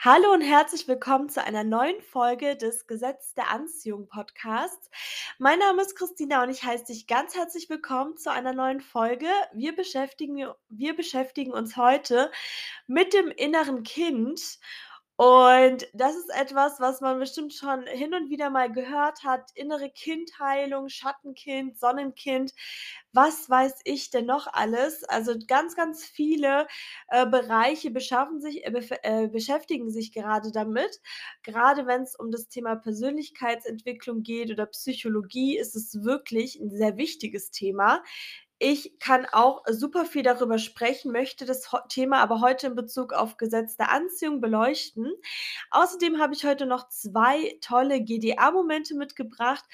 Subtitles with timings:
[0.00, 4.92] Hallo und herzlich willkommen zu einer neuen Folge des Gesetz der Anziehung Podcasts.
[5.38, 9.26] Mein Name ist Christina und ich heiße dich ganz herzlich willkommen zu einer neuen Folge.
[9.54, 12.30] Wir beschäftigen, wir beschäftigen uns heute
[12.86, 14.60] mit dem inneren Kind
[15.18, 19.50] und das ist etwas, was man bestimmt schon hin und wieder mal gehört hat.
[19.56, 22.52] Innere Kindheilung, Schattenkind, Sonnenkind.
[23.12, 25.02] Was weiß ich denn noch alles?
[25.04, 26.68] Also ganz, ganz viele
[27.08, 28.70] äh, Bereiche beschaffen sich, äh,
[29.02, 31.00] äh, beschäftigen sich gerade damit.
[31.42, 36.96] Gerade wenn es um das Thema Persönlichkeitsentwicklung geht oder Psychologie, ist es wirklich ein sehr
[36.96, 38.04] wichtiges Thema.
[38.60, 43.36] Ich kann auch super viel darüber sprechen, möchte das Thema aber heute in Bezug auf
[43.36, 45.12] Gesetz der Anziehung beleuchten.
[45.70, 49.64] Außerdem habe ich heute noch 2 tolle GDA-Momente mitgebracht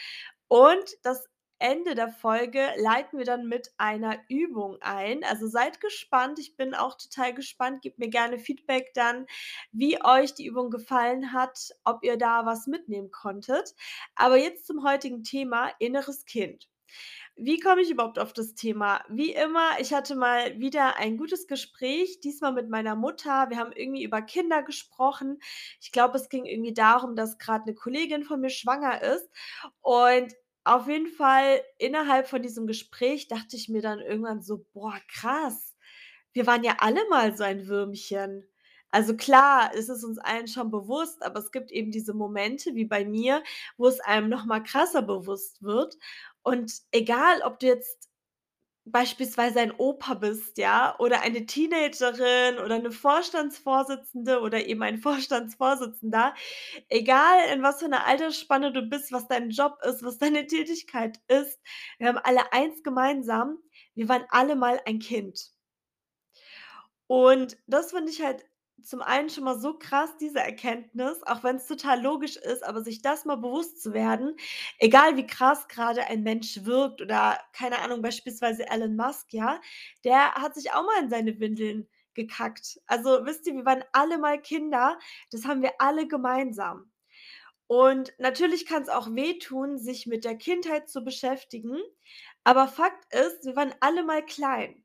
[0.48, 1.28] und das
[1.58, 5.24] Ende der Folge leiten wir dann mit einer Übung ein.
[5.24, 6.38] Also, seid gespannt.
[6.38, 7.80] Ich bin auch total gespannt.
[7.80, 9.26] Gebt mir gerne Feedback dann,
[9.72, 13.74] wie euch die Übung gefallen hat, ob ihr da was mitnehmen konntet.
[14.14, 16.68] Aber jetzt zum heutigen Thema inneres Kind.
[17.36, 19.04] Wie komme ich überhaupt auf das Thema?
[19.08, 23.50] Wie immer, ich hatte mal wieder ein gutes Gespräch, diesmal mit meiner Mutter.
[23.50, 25.40] Wir haben irgendwie über Kinder gesprochen.
[25.80, 29.28] Ich glaube, es ging irgendwie darum, dass gerade eine Kollegin von mir schwanger ist.
[29.80, 34.94] Und auf jeden Fall innerhalb von diesem Gespräch dachte ich mir dann irgendwann so: „Boah,
[35.08, 35.74] krass,
[36.32, 38.48] wir waren ja alle mal so ein Würmchen.“
[38.94, 42.84] Also klar, ist es uns allen schon bewusst, aber es gibt eben diese Momente wie
[42.84, 43.42] bei mir,
[43.76, 45.96] wo es einem noch mal krasser bewusst wird.
[46.44, 48.08] Und egal, ob du jetzt
[48.86, 56.34] beispielsweise ein Opa bist, ja, oder eine Teenagerin oder 'ne Vorstandsvorsitzende oder eben ein Vorstandsvorsitzender,
[56.88, 61.20] egal in was für 'ner Altersspanne du bist, was dein Job ist, was deine Tätigkeit
[61.28, 61.60] ist,
[61.98, 63.58] wir haben alle eins gemeinsam:
[63.94, 65.50] Wir waren alle mal ein Kind.
[67.10, 68.44] Und das finde ich halt
[68.82, 73.02] zum einen schon mal so krass, diese Erkenntnis, auch wenn's total logisch ist, aber sich
[73.02, 74.36] das mal bewusst zu werden,
[74.78, 79.60] egal wie krass grade ein Mensch wirkt oder keine Ahnung, beispielsweise Elon Musk, ja,
[80.04, 82.80] der hat sich auch mal in seine Windeln gekackt.
[82.86, 84.98] Also, wisst ihr, wir waren alle mal Kinder,
[85.30, 86.90] das haben wir alle gemeinsam.
[87.66, 91.78] Und natürlich kann's auch wehtun, sich mit der Kindheit zu beschäftigen,
[92.44, 94.83] aber Fakt ist, wir waren alle mal klein.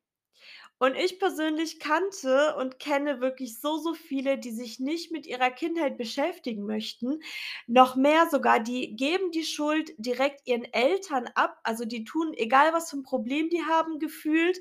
[0.82, 5.52] Und ich persönlich kannte und kenne wirklich so, so viele, die sich nicht mit ihrer
[5.52, 7.20] Kindheit beschäftigen möchten.
[7.68, 11.60] Noch mehr sogar, die geben die Schuld direkt ihren Eltern ab.
[11.64, 14.58] Also, die tun egal, was für 'n Problem die haben gefühlt,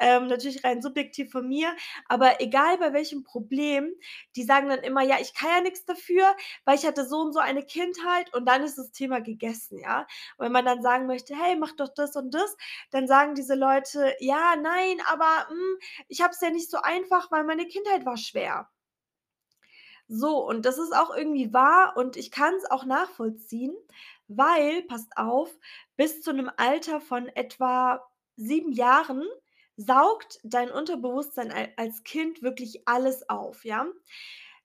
[0.00, 1.74] ähm, natürlich rein subjektiv von mir,
[2.08, 3.90] aber egal bei welchem Problem,
[4.36, 6.24] die sagen dann immer: „Ja, ich kann ja nix dafür,
[6.66, 10.00] weil ich hatte so und so eine Kindheit“ und dann ist das Thema gegessen, ja?
[10.38, 12.56] Und wenn man dann sagen möchte: „Hey, mach doch das und das“,
[12.90, 15.78] dann sagen diese Leute: „Ja, nein, aber, hm,
[16.08, 18.68] ich habe es ja nicht so einfach, weil meine Kindheit war schwer.“
[20.10, 23.74] So, und das ist auch irgendwie wahr und ich kann's auch nachvollziehen,
[24.28, 25.50] weil, passt auf,
[25.96, 28.04] bis zu 'nem Alter von etwa
[28.36, 29.24] 7 Jahren
[29.76, 33.86] saugt dein Unterbewusstsein al als Kind wirklich alles auf, ja?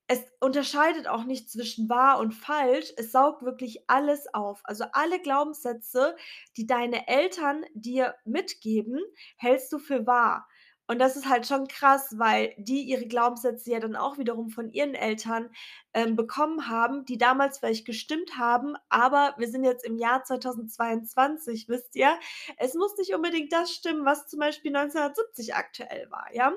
[0.07, 4.61] Es unterscheidet auch nicht zwischen wahr und falsch, es saugt wirklich alles auf.
[4.65, 6.15] Also, alle Glaubenssätze,
[6.57, 8.99] die deine Eltern dir mitgeben,
[9.37, 10.47] hältst du für wahr.
[10.89, 14.71] Und das ist halt schon krass, weil die ihre Glaubenssätze ja dann auch wiederum von
[14.71, 15.51] ihren Eltern,
[15.93, 21.67] ähm, bekommen haben, die damals vielleicht gestimmt haben, aber wir sind jetzt im Jahr 2022,
[21.67, 22.19] wisst ihr?
[22.57, 26.53] Es muss nicht unbedingt das stimmen, was zum Beispiel 1970 aktuell war, ja?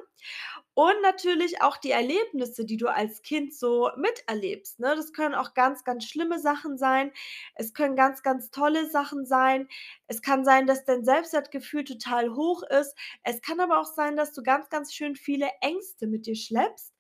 [0.75, 4.95] Und natürlich auch die Erlebnisse, die du als Kind so miterlebst, ne?
[4.97, 7.13] Das können auch ganz, ganz schlimme Sachen sein.
[7.55, 9.69] Es können ganz, ganz tolle Sachen sein.
[10.07, 12.95] Es kann sein, dass dein Selbstwertgefühl total hoch ist.
[13.23, 16.95] Es kann aber auch sein, du ganz, ganz schön viele Ängste mit dir schleppst,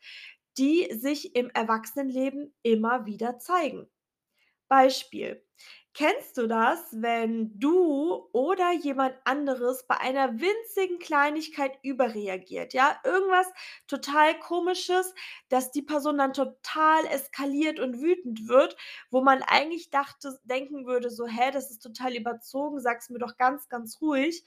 [0.58, 3.88] die sich im Erwachsenenleben immer wieder zeigen.
[4.68, 5.44] Beispiel:
[5.94, 12.98] Kennst du das, wenn du oder jemand anderes bei einer winzigen Kleinigkeit überreagiert, ja?
[13.04, 13.46] Irgendwas
[13.88, 15.14] total Komisches,
[15.50, 18.74] dass die Person dann total eskaliert und wütend wird,
[19.10, 23.36] wo man eigentlich dachte denken würde so: „Hä, das ist total überzogen, sag's mir doch
[23.36, 24.46] ganz, ganz ruhig.“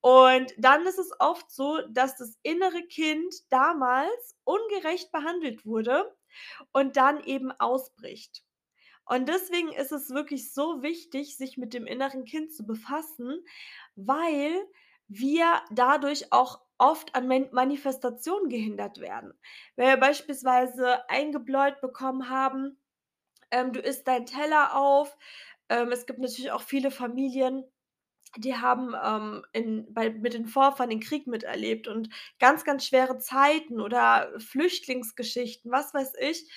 [0.00, 6.14] Und dann ist es oft so, dass das innere Kind damals ungerecht behandelt wurde
[6.72, 8.45] und dann eben ausbricht.
[9.06, 13.44] Und deswegen ist es wirklich so wichtig, sich mit dem inneren Kind zu befassen,
[13.94, 14.52] weil
[15.08, 19.32] wir dadurch auch oft an Manifestationen gehindert werden.
[19.76, 22.78] Wenn wir beispielsweise eingebläut bekommen haben,
[23.50, 25.16] ähm, du isst deinen Teller auf.
[25.68, 27.64] Ähm, es gibt natürlich auch viele Familien
[28.38, 33.18] die haben, ähm, in bei mit den Vorfahren den Krieg miterlebt und ganz, ganz schwere
[33.18, 36.50] Zeiten oder Flüchtlingsgeschichten, was weiß ich,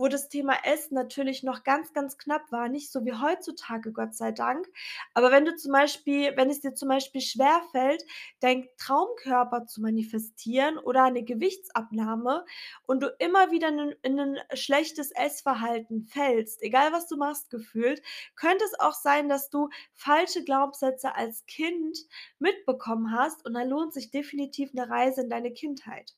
[0.00, 4.14] wo das Thema Essen natürlich noch ganz, ganz knapp war, nicht so wie heutzutage, Gott
[4.14, 4.66] sei Dank.
[5.14, 8.04] Aber wenn du zum Beispiel wenn es dir zum Beispiel schwerfällt,
[8.40, 12.44] deinen Traumkörper zu manifestieren oder eine Gewichtsabnahme
[12.86, 18.02] und du immer wieder in in 'nen schlechtes Essverhalten fällst, egal was du machst gefühlt,
[18.36, 21.98] könnte es auch sein, dass du falsche Glaubenssätze als Kind
[22.38, 26.14] mitbekommen hast und dann lohnt sich definitiv 'ne Reise in deine Kindheit.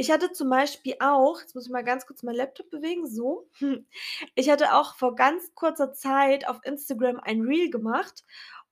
[0.00, 3.48] Ich hatte zum Beispiel auch jetzt muss ich mal ganz kurz meinen Laptop bewegen, so.
[4.36, 8.24] Ich hatte auch vor ganz kurzer Zeit auf Instagram ein Reel gemacht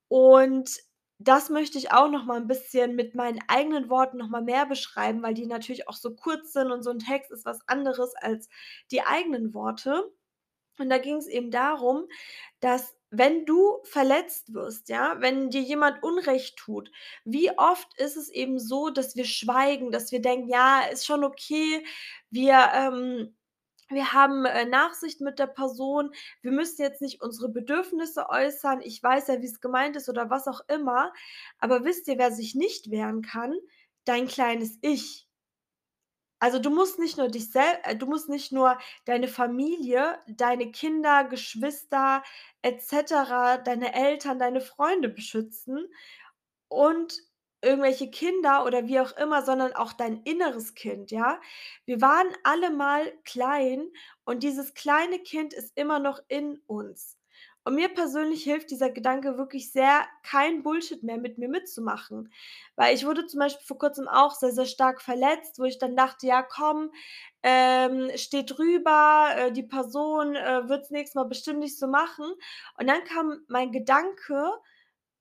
[0.08, 0.70] und
[1.19, 4.67] das möchte ich auch noch mal 'n bisschen mit meinen eigenen Worten noch mal mehr
[4.67, 8.14] beschreiben, weil die natürlich auch so kurz sind und so 'n Text ist was anderes
[8.17, 8.49] als
[8.93, 10.12] die eigenen Worte.
[10.79, 12.06] Und da ging's eben darum,
[12.61, 16.91] dass wenn du verletzt wirst, ja, wenn dir jemand Unrecht tut,
[17.25, 21.25] wie oft ist es eben so, dass wir schweigen, dass wir denken: „Ja, ist schon
[21.25, 21.85] okay,
[22.31, 23.35] wir, ähm
[23.91, 26.12] wir haben, äh, Nachsicht mit der Person.
[26.43, 28.81] Wir müssen jetzt nicht unsere Bedürfnisse äußern.
[28.82, 31.12] Ich weiß ja, wie's gemeint ist“, oder was auch immer.
[31.61, 33.55] Aber wisst ihr, wer sich nicht wehren kann?
[34.05, 35.25] Dein kleines Ich.
[36.42, 40.70] Also, du musst nicht nur dich sel äh, du musst nicht nur deine Familie, deine
[40.70, 42.22] Kinder, Geschwister
[42.62, 45.88] et cetera, deine Eltern, deine Freunde beschützen
[46.68, 47.14] und
[47.62, 51.40] irgendwelche Kinder oder wie auch immer, sondern auch dein inneres Kind, ja?
[51.86, 53.88] Wir waren alle mal klein
[54.24, 57.15] und dieses kleine Kind ist immer noch in uns.
[57.66, 62.32] Und mir persönlich hilft dieser Gedanke wirklich sehr, kein Bullshit mehr mit mir mitzumachen.
[62.76, 65.96] Weil ich wurde zum Beispiel vor Kurzem auch sehr, sehr stark verletzt, wo ich dann
[65.96, 66.92] dachte: „Ja komm,
[67.42, 72.26] ähm, steh drüber, äh, die Person, äh, wird's nächstes Mal bestimmt nicht so machen.“
[72.78, 74.52] Und dann kam mein Gedanke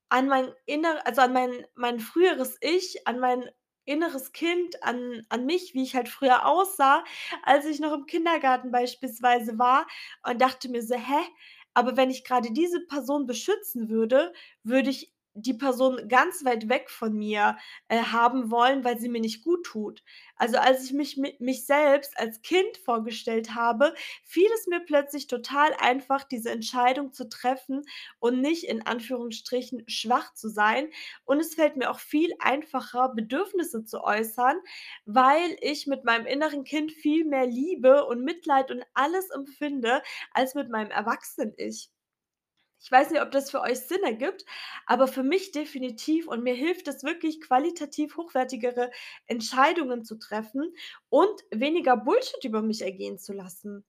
[0.08, 3.50] an mein inner also, an mein mein früheres Ich, an mein
[3.84, 7.04] inneres Kind, an an mich, wie ich halt früher aussah,
[7.44, 9.86] als ich noch im Kindergarten beispielsweise war
[10.24, 11.20] und dachte mir so: „Hä,
[11.76, 14.32] aber wenn ich grade diese Person beschützen würde,
[14.64, 17.56] würde ich die Person ganz weit weg von mir,
[17.88, 20.02] äh, haben wollen, weil sie mir nicht guttut.“
[20.36, 23.94] Also, als ich mich mi mich selbst als Kind vorgestellt habe,
[24.24, 27.82] fiel es mir plötzlich total einfach, diese Entscheidung zu treffen
[28.18, 30.90] und nicht in Anführungsstrichen schwach zu sein.
[31.24, 34.56] Und es fällt mir auch viel einfacher, Bedürfnisse zu äußern,
[35.04, 40.02] weil ich mit meinem inneren Kind viel mehr Liebe und Mitleid und alles empfinde
[40.32, 41.66] als mit meinem Erwachsenen-Ich.
[41.66, 41.90] Ich
[42.90, 44.44] weiß nicht, ob das für euch Sinn ergibt,
[44.86, 48.90] aber für mich definitiv und mir hilft es wirklich, qualitativ hochwertigere
[49.26, 50.74] Entscheidungen zu treffen
[51.08, 53.84] und weniger Bullshit über mich ergehen zu lassen.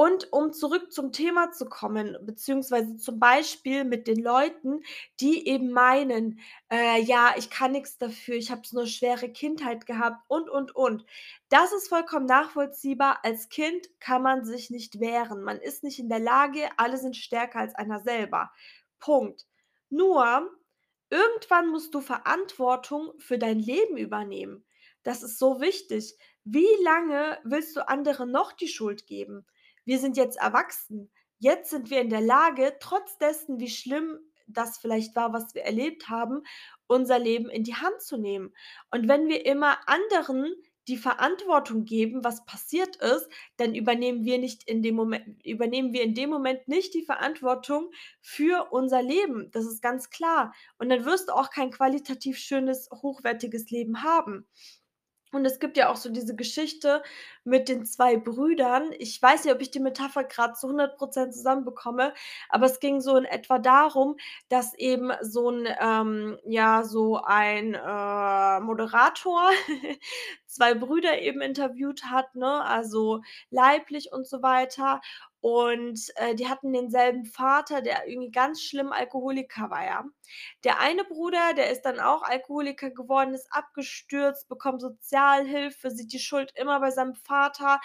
[0.00, 4.82] Und um zurück zum Thema zu kommen, beziehungsweise zum Beispiel mit den Leuten,
[5.18, 6.38] die eben meinen,
[6.70, 10.76] äh: „Ja, ich kann nix dafür, ich habe so 'ne schwere Kindheit gehabt“ und, und,
[10.76, 11.04] und.
[11.48, 13.18] Das ist vollkommen nachvollziehbar.
[13.24, 15.42] Als Kind kann man sich nicht wehren.
[15.42, 18.52] Man ist nicht in der Lage, alle sind stärker als einer selber.
[19.00, 19.46] Punkt.
[19.90, 20.48] Nur,
[21.10, 24.64] irgendwann musst du Verantwortung für dein Leben übernehmen.
[25.02, 26.16] Das ist so wichtig.
[26.44, 29.46] Wie lange willst du anderen noch die Schuld geben?
[29.88, 31.10] Wir sind jetzt erwachsen.
[31.38, 35.62] Jetzt sind wir in der Lage, trotz dessen, wie schlimm das vielleicht war, was wir
[35.62, 36.42] erlebt haben,
[36.86, 38.52] unser Leben in die Hand zu nehmen.
[38.90, 40.54] Und wenn wir immer anderen
[40.88, 46.02] die Verantwortung geben, was passiert ist, dann übernehmen wir nicht in dem Momen übernehmen wir
[46.02, 47.90] in dem Moment nicht die Verantwortung
[48.20, 49.50] für unser Leben.
[49.52, 50.52] Das ist ganz klar.
[50.76, 54.46] Und dann wirst du auch kein qualitativ schönes, hochwertiges Leben haben.
[55.32, 57.02] Und es gibt ja auch so diese Geschichte
[57.44, 58.90] mit den 2 Brüdern.
[58.98, 62.14] Ich weiß nicht, ob ich die Metapher grad zu 100 % zusammenbekomme,
[62.48, 64.16] aber es ging so in etwa darum,
[64.48, 69.50] dass eben so 'n ähm, ja, so ein, äh, Moderator
[70.46, 73.20] 2 Brüder eben interviewt hat, ne, also
[73.50, 75.00] leiblich und so weiter.
[75.40, 80.04] Und, äh, die hatten denselben Vater, der irgendwie ganz schlimm Alkoholiker war, ja.
[80.64, 86.18] Der eine Bruder, der ist dann auch Alkoholiker geworden, ist abgestürzt, bekommt Sozialhilfe, sieht die
[86.18, 87.80] Schuld immer bei seinem Vater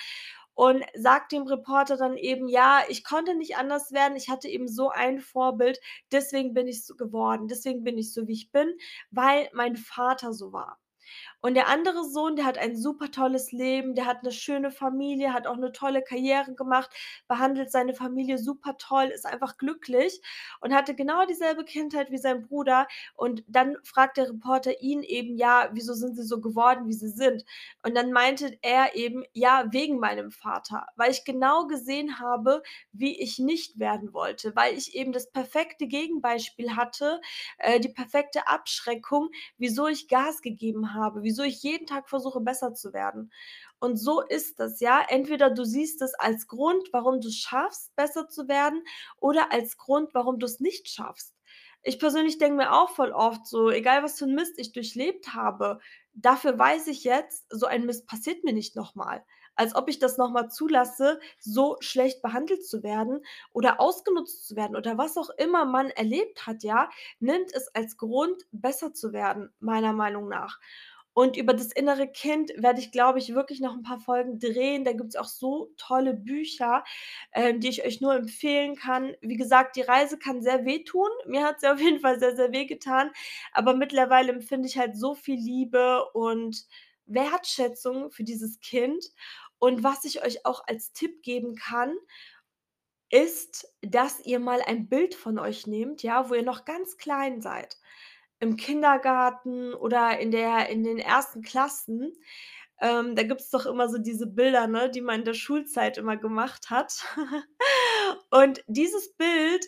[0.56, 4.16] und sagt dem Reporter dann eben: „Ja, ich konnte nicht anders werden.
[4.18, 5.80] Ich hatte eben so ein Vorbild,
[6.12, 7.48] deswegen bin ich so geworden.
[7.48, 8.74] Deswegen bin ich so, wie ich bin,
[9.12, 10.80] weil mein Vater so war.“
[11.46, 15.34] Und der andere Sohn, der hat ein super tolles Leben, der hat 'ne schöne Familie,
[15.34, 16.90] hat auch 'ne tolle Karriere gemacht,
[17.28, 20.22] behandelt seine Familie super toll, ist einfach glücklich
[20.62, 22.88] und hatte genau dieselbe Kindheit wie sein Bruder.
[23.16, 27.10] Und dann fragt der Reporter ihn eben: „Ja, wieso sind Sie so geworden, wie Sie
[27.10, 27.44] sind?“
[27.84, 33.20] Und dann meinte er eben: „Ja, wegen meinem Vater, weil ich genau gesehen habe, wie
[33.22, 37.20] ich nicht werden wollte, weil ich eben das perfekte Gegenbeispiel hatte,
[37.58, 42.76] äh, die perfekte Abschreckung, wieso ich Gas gegeben habe, wieso ich jeden Tag versuche, besser
[42.76, 43.32] zu werden.“
[43.80, 45.04] Und so ist das, ja.
[45.10, 48.84] Entweder du siehst es als Grund, warum du's schaffst, besser zu werden
[49.18, 51.34] oder als Grund, warum du's nicht schaffst.
[51.82, 55.34] Ich persönlich denke mir auch voll oft so: „Egal, was für 'n Mist ich durchlebt
[55.34, 55.80] habe,
[56.14, 59.26] dafür weiß ich jetzt, so ein Mist passiert mir nicht noch mal.“
[59.56, 64.56] Als ob ich das noch mal zulasse, so schlecht behandelt zu werden oder ausgenutzt zu
[64.56, 69.14] werden oder was auch immer man erlebt hat, ja, nimmt es als Grund, besser zu
[69.14, 70.60] werden, meiner Meinung nach.
[71.14, 74.84] Und über das innere Kind werde ich, glaube ich, wirklich noch 'n paar Folgen drehen.
[74.86, 76.84] Da gibt's auch so tolle Bücher,
[77.34, 79.14] ähm, die ich euch nur empfehlen kann.
[79.22, 81.10] Wie gesagt, die Reise kann sehr wehtun.
[81.28, 83.12] Mir hat sie auf jeden Fall sehr, sehr wehgetan,
[83.54, 86.66] aber mittlerweile empfinde ich halt so viel Liebe und
[87.06, 89.06] Wertschätzung für dieses Kind.
[89.60, 91.96] Und was ich euch auch als Tipp geben kann
[93.12, 97.42] ist, dass ihr mal ein Bild von euch nehmt, ja, wo ihr noch ganz klein
[97.42, 97.78] seid,
[98.44, 101.40] im Kindergarten oder in der in den 1.
[101.44, 102.14] Klassen.
[102.82, 106.18] Ähm, da gibt's doch immer so diese Bilder, ne, die man in der Schulzeit immer
[106.18, 107.06] gemacht hat.
[108.30, 109.66] Und dieses Bild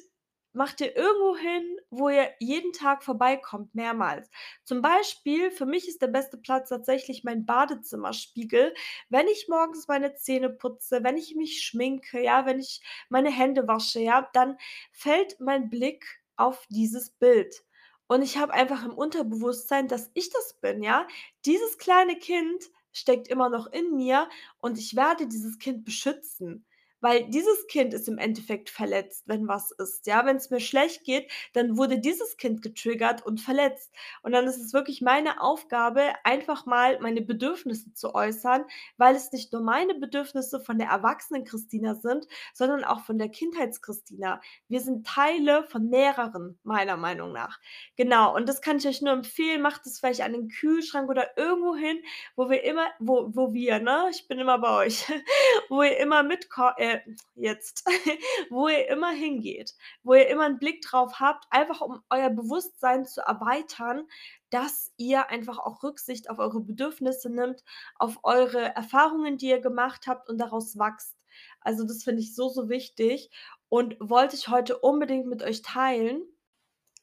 [0.54, 4.30] macht ihr irgendwo hin, wo ihr jeden Tag vorbeikommt, mehrmals.
[4.64, 8.74] Zum Beispiel, für mich ist der beste Platz tatsächlich mein Badezimmerspiegel.
[9.10, 13.68] Wenn ich morgens meine Zähne putze, wenn ich mich schminke, ja, wenn ich meine Hände
[13.68, 14.58] wasche, ja, dann
[14.92, 16.06] fällt mein Blick
[16.38, 17.65] auf dieses Bild.
[18.08, 21.08] Und ich habe einfach im Unterbewusstsein, dass ich das bin, ja?
[21.46, 26.66] Dieses kleine Kind steckt immer noch in mir und ich werde dieses Kind beschützen,
[27.06, 30.26] weil dieses Kind ist im Endeffekt verletzt, wenn was ist, ja?
[30.26, 33.94] Wenn's mir schlecht geht, dann wurde dieses Kind getriggert und verletzt.
[34.24, 38.66] Und dann ist es wirklich meine Aufgabe, einfach mal meine Bedürfnisse zu äußern,
[38.98, 43.30] weil es nicht nur meine Bedürfnisse von der erwachsenen Christina sind, sondern auch von der
[43.30, 44.42] Kindheits-Christina.
[44.68, 47.60] Wir sind Teile von mehreren, meiner Meinung nach.
[47.98, 49.62] Genau, und das kann ich euch nur empfehlen.
[49.62, 52.00] Macht es vielleicht an den Kühlschrank oder irgendwo hin,
[52.36, 55.06] wo wir immer wo wo wir, ne, ich bin immer bei euch,
[55.70, 56.95] wo ihr immer mitko äh,
[57.36, 57.86] jetzt,
[58.50, 59.74] wo ihr immer hingeht,
[60.04, 64.08] wo ihr immer 'n Blick drauf habt, einfach um euer Bewusstsein zu erweitern,
[64.50, 67.64] dass ihr einfach auch Rücksicht auf eure Bedürfnisse nimmt,
[67.96, 71.16] auf eure Erfahrungen, die ihr gemacht habt und daraus wachst.
[71.62, 73.30] Also, das finde ich so, so wichtig
[73.70, 76.22] und wollte ich heute unbedingt mit euch teilen.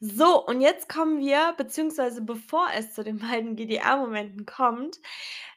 [0.00, 4.98] So, und jetzt kommen wir beziehungsweise bevor es zu den beiden GDR-Momenten kommt,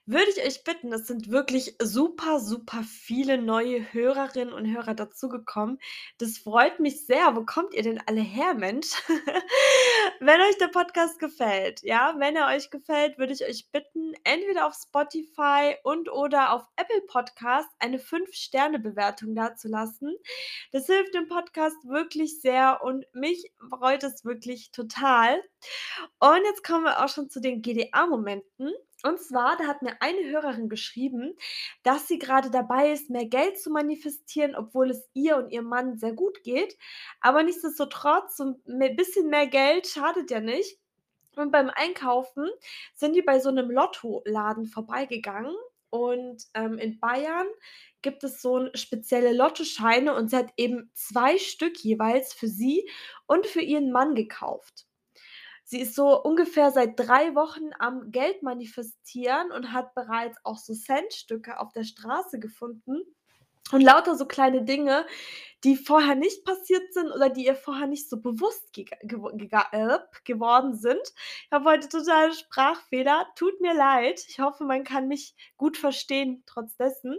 [0.05, 5.79] würde ich euch bitten es sind wirklich super, super viele neue Hörerinnen und Hörer dazugekommen.
[6.17, 7.35] Das freut mich sehr.
[7.35, 8.88] Wo kommt ihr denn alle her, Mensch?
[10.19, 14.65] Wenn euch der Podcast gefällt, ja, wenn er euch gefällt, würde ich euch bitten, entweder
[14.67, 20.15] auf Spotify und oder auf Apple Podcast eine 5- Sterne-Bewertung dazulassen.
[20.71, 25.41] Das hilft dem Podcast wirklich sehr und mich freut es wirklich total.
[26.19, 28.71] Und jetzt kommen wir auch schon zu den GDR-Momenten.
[29.05, 31.35] Und zwar, da hat mir eine Hörerin geschrieben,
[31.83, 35.97] dass sie grade dabei ist, mehr Geld zu manifestieren, obwohl es ihr und ihrem Mann
[35.97, 36.77] sehr gut geht.
[37.21, 40.79] Aber nichtsdestotrotz, so 'n me bisschen mehr Geld schadet ja nicht.
[41.38, 42.50] Und beim Einkaufen
[42.95, 45.55] sind die bei so 'nem Lottoladen vorbeigegangen
[45.91, 47.47] und, ähm, in Bayern
[48.03, 52.89] gibt es so spezielle Lottoscheine und sie hat eben 2 Stück jeweils für sie
[53.27, 54.85] und für ihren Mann gekauft.
[55.67, 60.74] Sie ist so ungefähr seit 3 Wochen am Geld manifestieren und hat bereits auch so
[60.75, 63.01] Centstücke auf der Straße gefunden
[63.72, 65.05] und lauter so kleine Dinge,
[65.63, 69.65] die vorher nicht passiert sind oder die ihr vorher nicht so bewusst gega gewo gega
[69.72, 71.01] äh, geworden sind.
[71.45, 74.24] Ich habe heute totale Sprachfehler, tut mir leid.
[74.27, 77.17] Ich hoffe, man kann mich gut verstehen trotz dessen.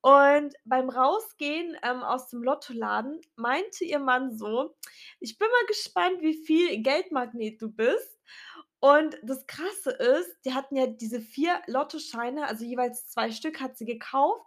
[0.00, 4.74] Und beim Rausgehen, ähm, aus dem Lottoladen meinte ihr Mann so:
[5.20, 8.18] „Ich bin mal gespannt, wie viel Geldmagnet du bist.“
[8.80, 13.76] Und das Krasse ist, die hatten ja diese 4 Lottoscheine, also jeweils 2 Stück hat
[13.76, 14.46] sie gekauft.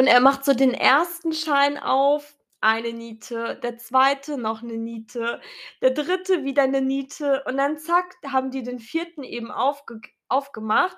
[0.00, 1.34] Und er macht so den 1.
[1.34, 4.38] Schein auf, eine Niete, der 2.
[4.38, 5.42] noch 'ne Niete,
[5.82, 6.42] der 3.
[6.42, 9.22] wieder 'ne Niete und dann zack, haben die den 4.
[9.24, 10.96] eben aufgeg aufgemacht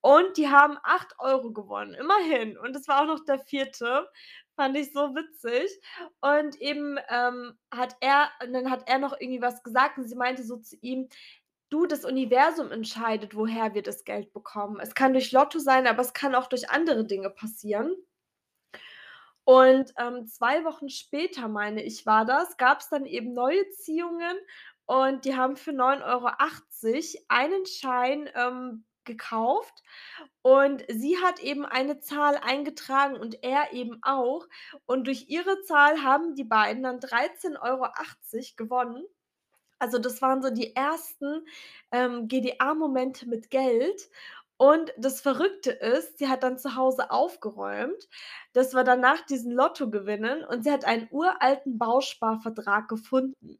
[0.00, 2.58] und die haben 8 € gewonnen, immerhin.
[2.58, 4.08] Und das war auch noch der 4.
[4.56, 5.70] Fand ich so witzig.
[6.20, 10.16] Und eben, ähm, hat er und dann hat er noch irgendwie was gesagt und sie
[10.16, 11.08] meinte so zu ihm
[11.70, 14.80] Du, das Universum entscheidet, woher wir das Geld bekommen.
[14.80, 17.94] Es kann durch Lotto sein, aber es kann auch durch andere Dinge passieren.
[19.50, 24.36] Und, ähm, 2 Wochen später, meine ich, war das, gab's dann eben neue Ziehungen
[24.86, 29.82] und die haben für 9,80 € einen Schein, ähm, gekauft
[30.42, 34.46] und sie hat eben eine Zahl eingetragen und er eben auch.
[34.86, 39.04] Und durch ihre Zahl haben die beiden dann 13,80 € gewonnen.
[39.80, 41.46] Also, das waren so die ersten,
[41.92, 44.10] ähm, GDA-Momente mit Geld.
[44.60, 48.08] Und das Verrückte ist, sie hat dann zu Hause aufgeräumt.
[48.52, 53.58] Das war dann nach diesen Lottogewinnen und sie hat einen uralten Bausparvertrag gefunden.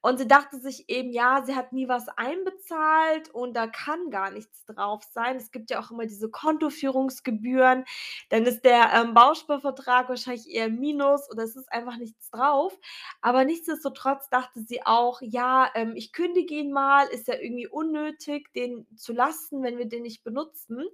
[0.00, 4.30] Und sie dachte sich eben, ja, sie hat nie was einbezahlt und da kann gar
[4.30, 5.36] nichts drauf sein.
[5.36, 7.84] Es gibt ja auch immer diese Kontoführungsgebühren.
[8.30, 12.78] Dann ist der, ähm, Bausparvertrag wahrscheinlich eher Minus oder es ist einfach nichts drauf.
[13.20, 18.52] Aber nichtsdestotrotz dachte sie auch: „Ja, ähm, ich kündige ihn mal, ist ja irgendwie unnötig,
[18.54, 20.84] den zu lassen, wenn wir den nicht benutzen.“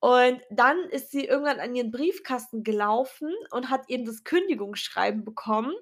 [0.00, 5.74] Und dann ist sie irgendwann an ihren Briefkasten gelaufen und hat eben das Kündigungsschreiben bekommen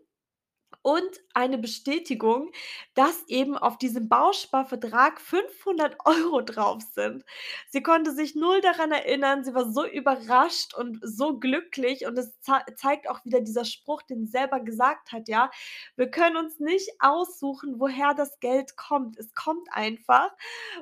[0.82, 2.50] und eine Bestätigung,
[2.94, 7.24] dass eben auf diesem Bausparvertrag 500 € drauf sind.
[7.70, 9.44] Sie konnte sich null daran erinnern.
[9.44, 14.02] Sie war so überrascht und so glücklich und es zei zeigt auch wieder dieser Spruch,
[14.02, 15.50] den sie selber gesagt hat, ja:
[15.96, 19.18] „Wir können uns nicht aussuchen, woher das Geld kommt.
[19.18, 20.30] Es kommt einfach,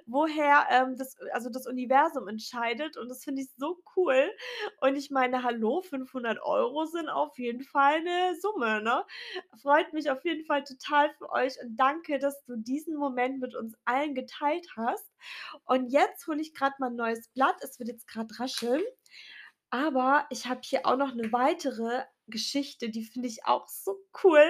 [0.07, 4.31] woher, ähm, das also, das Universum entscheidet.“ Und das finde ich so cool.
[4.81, 9.05] Und ich meine, hallo, 500 € sind auf jeden Fall 'ne Summe, ne?
[9.75, 13.57] Freut mich auf jeden Fall total für euch und danke, dass du diesen Moment mit
[13.57, 15.11] uns allen geteilt hast.
[15.65, 17.57] Und jetzt hole ich grad mal 'n neues Blatt.
[17.61, 18.83] Es wird jetzt grad rascheln.
[19.71, 24.43] Aber ich habe hier auch noch 'ne weitere Geschichte, die finde ich auch so cool.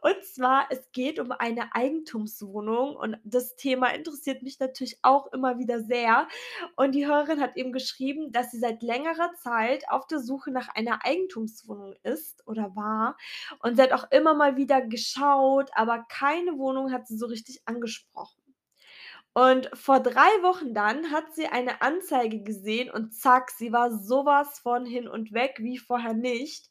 [0.00, 5.58] Und zwar, es geht um eine Eigentumswohnung und das Thema interessiert mich natürlich auch immer
[5.58, 6.28] wieder sehr.
[6.76, 10.68] Und die Hörerin hat eben geschrieben, dass sie seit längerer Zeit auf der Suche nach
[10.68, 13.16] einer Eigentumswohnung ist oder war.
[13.60, 17.62] Und sie hat auch immer mal wieder geschaut, aber keine Wohnung hat sie so richtig
[17.66, 18.37] angesprochen.
[19.34, 24.24] Und vor 3 Wochen dann hat sie eine Anzeige gesehen und zack, sie war so
[24.26, 26.68] was von hin und weg wie vorher nicht.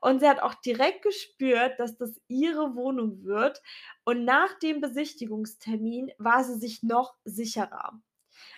[0.00, 3.62] Und sie hat auch direkt gespürt, dass das ihre Wohnung wird.
[4.04, 8.00] Und nach dem Besichtigungstermin war sie sich noch sicherer.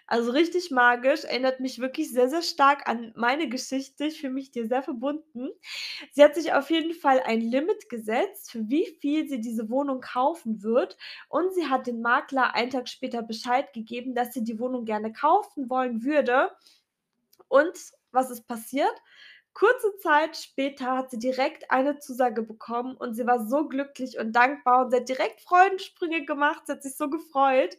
[0.06, 4.06] Also, richtig magisch, erinnert mich wirklich sehr, sehr stark an meine Geschichte.
[4.06, 5.50] Ich fühle mich ihr sehr verbunden.
[6.12, 10.00] Sie hat sich auf jeden Fall ein Limit gesetzt, für wie viel sie diese Wohnung
[10.00, 10.96] kaufen wird.
[11.28, 15.12] Und sie hat den Makler einen Tag später Bescheid gegeben, dass sie die Wohnung gerne
[15.12, 16.50] kaufen wollen würde.
[17.48, 17.76] Und
[18.12, 18.92] was ist passiert?
[19.52, 24.32] Kurze Zeit später hat sie direkt eine Zusage bekommen und sie war so glücklich und
[24.32, 26.62] dankbar und sie hat direkt Freudensprünge gemacht.
[26.66, 27.76] Sie hat sich so gefreut.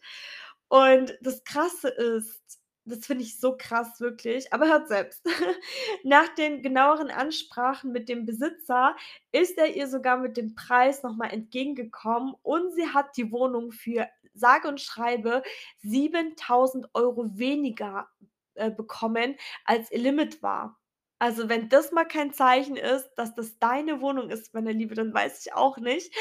[0.71, 2.41] Und das Krasse ist,
[2.85, 5.21] das finde ich so krass wirklich, aber hört selbst.
[6.05, 8.95] Nach den genaueren Ansprachen mit dem Besitzer
[9.33, 13.73] ist er ihr sogar mit dem Preis noch mal entgegengekommen und sie hat die Wohnung
[13.73, 15.43] für sage und schreibe
[15.83, 18.07] 7.000 € weniger,
[18.55, 20.80] äh, bekommen, als ihr Limit war.
[21.21, 25.13] Also, wenn das mal kein Zeichen ist, dass das deine Wohnung ist, meine Liebe, dann
[25.13, 26.11] weiß ich auch nicht.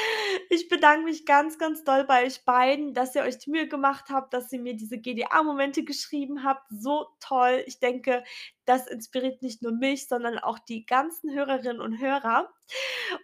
[0.51, 4.11] Ich bedanke mich ganz, ganz doll bei euch beiden, dass ihr euch die Mühe gemacht
[4.11, 6.67] habt, dass ihr mir diese GDA-Momente geschrieben habt.
[6.69, 7.63] So toll.
[7.65, 8.23] Ich denke,
[8.65, 12.53] das inspiriert nicht nur mich, sondern auch die ganzen Hörerinnen und Hörer.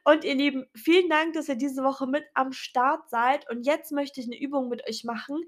[0.03, 3.47] Und ihr Lieben, vielen Dank, dass ihr diese Woche mit am Start seid.
[3.51, 5.43] Und jetzt möchte ich 'ne Übung mit euch machen.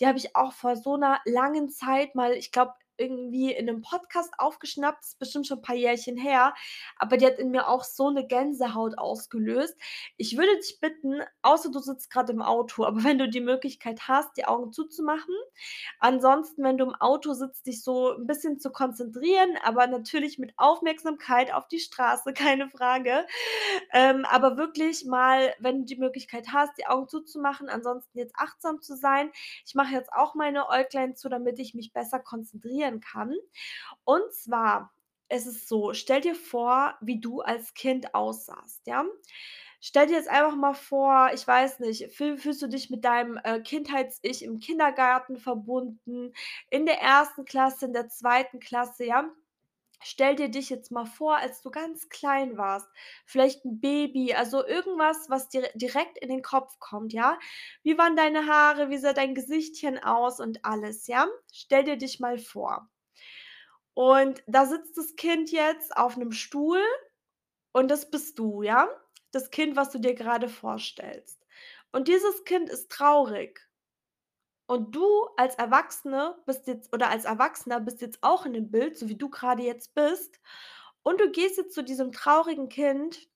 [0.00, 3.82] Die habe ich auch vor so 'ner langen Zeit mal, ich glaube, irgendwie in 'nem
[3.82, 6.54] Podcast aufgeschnappt, ist bestimmt schon 'n paar Jährchen her,
[6.96, 9.76] aber die hat in mir auch so 'ne Gänsehaut ausgelöst.
[10.16, 14.08] Ich würde dich bitten, außer du sitzt grad im Auto, aber wenn du die Möglichkeit
[14.08, 15.34] hast, die Augen zuzumachen.
[16.00, 20.52] Ansonsten, wenn du im Auto sitzt, dich so 'n bisschen zu konzentrieren, aber natürlich mit
[20.58, 23.26] Aufmerksamkeit auf die Straße, keine Frage.
[23.92, 28.80] Ähm, aber wirklich mal, wenn du die Möglichkeit hast, die Augen zuzumachen, ansonsten jetzt achtsam
[28.82, 29.30] zu sein.
[29.66, 32.20] Ich mache jetzt auch meine Äuglein zu, damit ich mich besser
[32.84, 33.34] konzentrieren kann.
[34.04, 34.92] Und zwar
[35.30, 39.04] ist es so, stell dir vor, wie du als Kind aussahst, ja?
[39.80, 43.38] Stell dir jetzt einfach mal vor, ich weiß nicht, fühl fühlst du dich mit deinem,
[43.44, 46.32] äh, Kindheits-Ich im Kindergarten verbunden,
[46.70, 47.44] in der 1.
[47.44, 48.60] Klasse, in der 2.
[48.60, 49.30] Klasse, ja?
[50.04, 52.88] Stell dir dich jetzt mal vor, als du ganz klein warst,
[53.26, 57.38] vielleicht 'n Baby, also irgendwas, was dir direkt in den Kopf kommt, ja?
[57.82, 58.90] Wie waren deine Haare?
[58.90, 61.26] Wie sah dein Gesichtchen aus und alles, ja?
[61.52, 62.88] Stell dir dich mal vor.
[63.96, 66.80] Und da sitzt das Kind jetzt auf 'nem Stuhl
[67.72, 68.88] und das bist du, ja?
[69.32, 71.40] Das Kind, was du dir grade vorstellst.
[71.92, 73.60] Und dieses Kind ist traurig.
[74.66, 78.96] Und du als Erwachsene bist jetzt oder als Erwachsener bist jetzt auch in dem Bild,
[78.98, 80.40] so wie du grade jetzt bist.
[81.02, 83.28] Und du gehst jetzt zu diesem traurigen Kind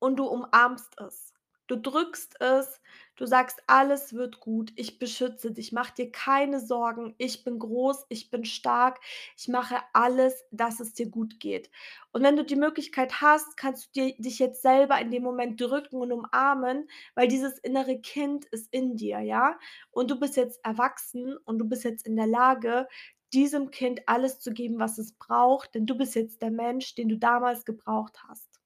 [0.00, 1.32] und du umarmst es.
[1.70, 2.80] Du drückst es,
[3.16, 4.72] du sagst: „Alles wird gut.
[4.76, 5.72] Ich beschütze dich.
[5.72, 7.14] Mach dir keine Sorgen.
[7.18, 8.98] Ich bin groß, ich bin stark.
[9.36, 11.70] Ich mache alles, dass es dir gut geht.“
[12.12, 15.60] Und wenn du die Möglichkeit hast, kannst du dir dich jetzt selber in dem Moment
[15.60, 19.58] drücken und umarmen, weil dieses innere Kind ist in dir, ja?
[19.92, 22.88] Und du bist jetzt erwachsen und du bist jetzt in der Lage,
[23.32, 27.08] diesem Kind alles zu geben, was es braucht, denn du bist jetzt der Mensch, den
[27.08, 28.60] du damals gebraucht hast.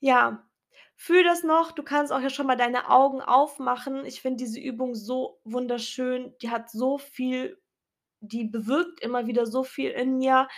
[0.00, 0.46] Ja,
[0.96, 1.72] fühle das noch.
[1.72, 4.04] Du kannst auch ja schon mal deine Augen aufmachen.
[4.06, 6.34] Ich finde diese Übung so wunderschön.
[6.42, 7.58] Die hat so viel
[8.20, 10.48] die bewirkt immer wieder so viel in mir.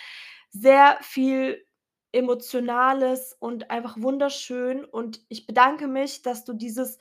[0.51, 1.65] Sehr viel
[2.13, 4.85] Emotionales und einfach wunderschön.
[4.85, 6.99] Und ich bedanke mich, dass du dieses,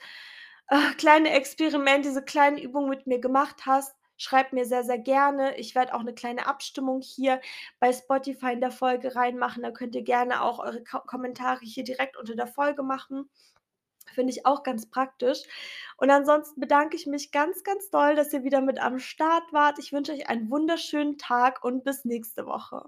[0.70, 3.96] äh, kleine Experiment, diese kleine Übung mit mir gemacht hast.
[4.18, 5.58] Schreib mir sehr, sehr gerne.
[5.58, 7.40] Ich werde auch 'ne kleine Abstimmung hier
[7.80, 9.64] bei Spotify in der Folge reinmachen.
[9.64, 13.30] Da könnt ihr gerne auch eure Ko Kommentare hier direkt unter der Folge machen.
[14.14, 15.44] Finde ich auch ganz praktisch.
[15.98, 19.80] Und ansonsten bedanke ich mich ganz, ganz doll, dass ihr wieder mit am Start wart.
[19.80, 22.86] Ich wünsche euch einen wunderschönen Tag und bis nächste Woche.